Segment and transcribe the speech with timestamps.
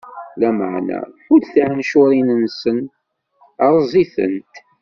[0.39, 2.77] Lameɛna hudd tiɛencuṛin-nsen,
[3.67, 4.53] rreẓ-itent.